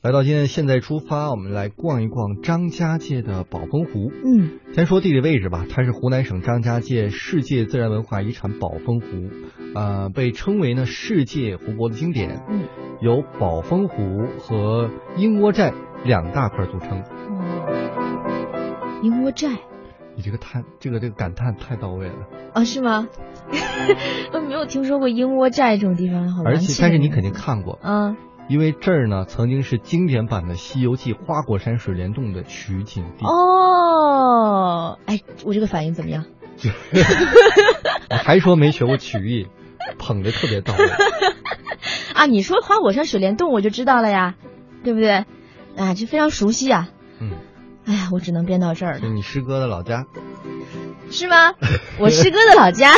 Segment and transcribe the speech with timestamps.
[0.00, 4.12] 来到今天现在出发，我们来逛一逛张家界的宝峰湖。
[4.24, 9.06] 嗯，先说地理位置吧，它是湖南省张家界世界自然文化遗产宝峰湖，
[9.74, 12.44] 呃，被称为呢世界湖泊的经典。
[12.48, 12.60] 嗯，
[13.00, 15.74] 由宝峰湖和鹰窝寨
[16.04, 17.00] 两大块组成。
[17.00, 19.48] 哦，鹰窝寨，
[20.14, 22.28] 你这个叹，这个这个感叹太到位了。
[22.54, 23.08] 啊，是吗？
[24.32, 27.80] 我没有听说过鹰窝寨这种地方，好而且，但是你肯定看过。
[27.82, 28.16] 啊。
[28.48, 33.26] 因为这儿呢，曾经是经典版的《西游记》花果山水帘洞的取景地。
[33.26, 36.24] 哦，哎，我这个反应怎么样？
[38.10, 39.46] 还说没学过曲艺，
[39.98, 40.88] 捧的特别到位。
[42.14, 44.34] 啊，你说花果山水帘洞，我就知道了呀，
[44.82, 45.24] 对不对？
[45.76, 46.88] 啊，就非常熟悉啊。
[47.20, 47.32] 嗯。
[47.86, 49.00] 哎呀，我只能编到这儿了。
[49.00, 50.06] 就你师哥的老家。
[51.10, 51.54] 是吗？
[51.98, 52.92] 我师哥的老家，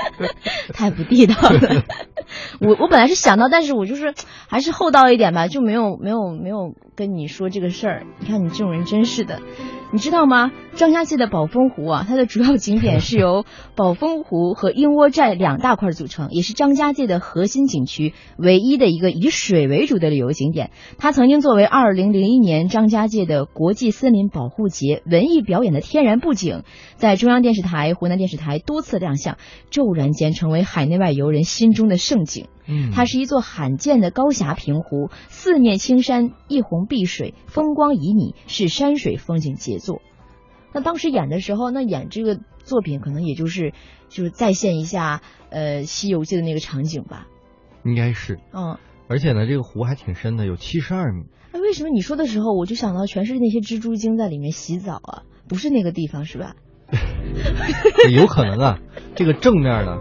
[0.74, 1.84] 太不地道了。
[2.60, 4.12] 我我本来是想到，但是我就是
[4.46, 8.06] 还是厚道一点吧，就没有没有没有跟你说这个事儿。
[8.18, 9.40] 你看你这种人真是的，
[9.94, 10.52] 你知道吗？
[10.74, 20.70] 张家界的宝峰湖啊，它的主要景点是由宝峰湖和鹰窝寨两大块组成，也是张家界的核心景区，唯一的一个以水为主的旅游景点。
[20.98, 26.62] 它曾经作为二零零一年张家界的国际森林保护节文艺表演的天然布景，
[26.96, 29.38] 在中央电视台、湖南电视台多次亮相，
[29.70, 32.48] 骤然间成为海内外游人心中的盛景。
[32.70, 40.00] 嗯，它是一座罕见的高峡平湖，四面青山，一泓碧水，风光旖旎，是山水风景杰作。
[40.72, 43.72] 那当时演的时候，那演这个作品可能也就是
[44.08, 47.26] 就是再现一下呃《西游记》的那个场景吧。
[47.84, 48.38] 应该是。
[48.52, 48.78] 嗯。
[49.08, 51.24] 而且呢，这个湖还挺深的，有七十二米。
[51.52, 55.22] 那为什么你说的时候，我就想到全是那些蜘蛛精在里面洗澡啊？
[55.48, 56.54] 不是那个地方是吧？
[58.12, 58.78] 有可能啊，
[59.16, 59.98] 这个正面呢。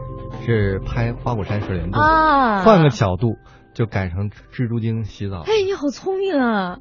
[0.54, 3.38] 是拍花果山水帘洞啊，换个角度
[3.74, 5.42] 就改成蜘蛛精洗澡。
[5.42, 6.80] 哎，你好聪明啊，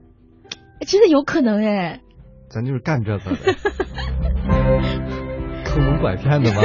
[0.80, 2.00] 真的有可能哎。
[2.48, 3.36] 咱就是干这个的，
[5.64, 6.62] 坑蒙拐骗的吗？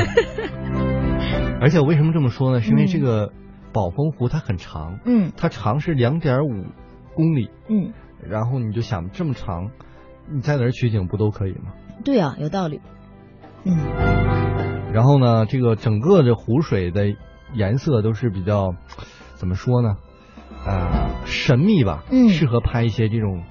[1.60, 2.62] 而且我为什么这么说呢？
[2.62, 3.34] 是因为这个
[3.74, 6.68] 宝峰湖它很长，嗯，它长是两点五
[7.16, 7.92] 公里，嗯，
[8.26, 9.72] 然后你就想这么长，
[10.32, 11.74] 你在哪儿取景不都可以吗？
[12.06, 12.80] 对啊，有道理，
[13.66, 14.33] 嗯。
[14.94, 17.16] 然后呢，这个整个的湖水的
[17.54, 18.76] 颜色都是比较，
[19.34, 19.96] 怎么说呢？
[20.66, 23.44] 啊，神秘吧，嗯，适合拍一些这种，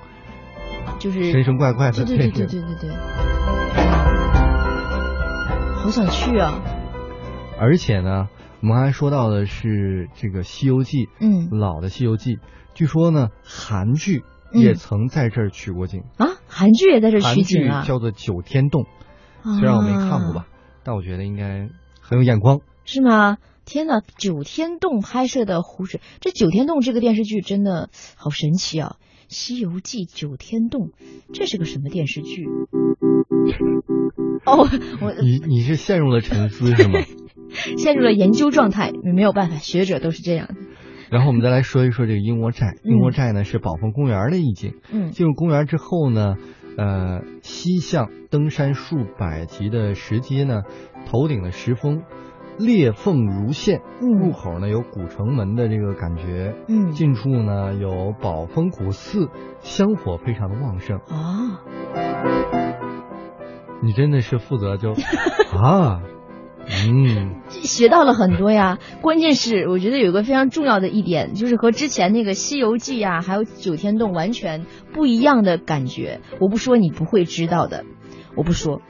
[1.00, 2.90] 就是神神怪怪的，对对对对对
[5.74, 6.60] 好想去啊！
[7.58, 8.28] 而且呢，
[8.60, 12.36] 我们还说到的是这个《西游记》，嗯，老的《西游记》，
[12.72, 16.04] 据说呢，韩剧也曾在这儿取过景。
[16.18, 18.84] 啊，韩剧也在这儿取景啊，叫做《九天洞》，
[19.58, 20.46] 虽然我没看过吧。
[20.84, 21.68] 但我觉得应该
[22.00, 23.38] 很有眼光，是吗？
[23.64, 28.96] 天呐，九天洞拍摄的湖水，这九天洞这个电视剧真的好神奇啊！
[29.28, 30.90] 《西游记》九天洞，
[31.32, 32.44] 这是个什么电视剧？
[34.44, 34.68] 哦，
[35.00, 36.98] 我你你是陷入了沉思是吗？
[37.78, 40.54] 陷入了研究状态，没有办法，学者都是这样的。
[41.08, 44.74] 然后我们再来说一说这个鹰窝寨，鹰窝寨呢是宝丰公园的意境。
[44.90, 46.34] 嗯，进入公园之后呢。
[46.76, 50.62] 呃，西向登山数百级的石阶呢，
[51.06, 52.02] 头顶的石峰
[52.58, 59.28] 裂缝如线，入口呢有古城门的这个感觉，嗯，近处呢有宝峰古寺，
[59.60, 61.62] 香火非常的旺盛啊。
[63.82, 64.92] 你真的是负责就
[65.60, 66.02] 啊。
[66.68, 68.78] 嗯，学到了很多呀。
[69.00, 76.20] 关键是我觉得有个非常重要的一点，就是和之前那个《西游记》呀，还有九天洞完全不一样的感觉。
[76.40, 77.84] 我不说你不会知道的，
[78.36, 78.80] 我不说。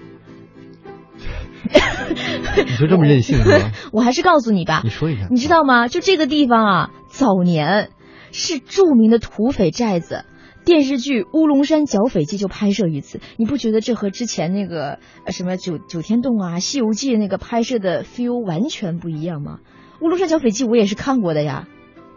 [1.73, 3.73] 你就这么任性吗？
[3.93, 4.83] 我还是告诉你吧。
[4.85, 5.29] 你说一下。
[5.31, 5.89] 你知道吗？
[5.89, 7.91] 就这个地方啊，早年
[8.33, 10.25] 是著名的土匪寨子。
[10.65, 19.59] 电视剧《乌龙山剿匪记》就拍摄于此，你不觉得这和之前那个什么九九天洞啊、西游记那个拍摄的 feel 完全不一样吗？
[20.05, 21.67] 《乌龙山剿匪记》我也是看过的呀。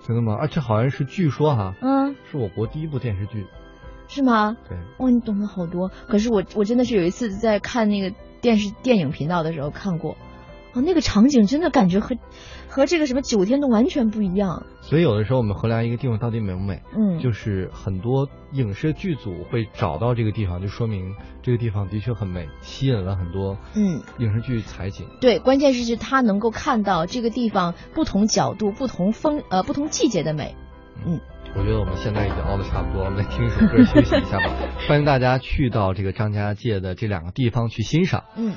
[0.07, 0.37] 真的吗？
[0.39, 3.47] 而且好像是据说哈，嗯，是我国第一部电视剧，
[4.07, 4.55] 是吗？
[4.69, 4.77] 对。
[4.99, 5.89] 哇，你懂得好多。
[6.07, 10.15] 可是我我真的是有一次在看那个电视电影频道的时候看过，
[10.75, 12.15] 哦，那个场景真的感觉和。
[12.67, 25.07] 和这个什么九天都完全不一样，所以有的时候我们衡量一个地方到底美不美，嗯，就是很多影视剧组会找到这个地方，就说明这个地方的确很美，吸引了很多嗯影视剧采景。
[25.21, 30.53] 对，关键是是他能够看到这个地方不同角度、不同风呃不同季节的美。
[31.05, 31.21] 嗯，
[31.55, 34.53] 我觉得我们现在已经熬的差不多，我们来听一首歌休息一下吧。
[34.89, 38.25] 欢迎大家去到这个张家界的这两个地方去欣赏。
[38.35, 38.53] 嗯。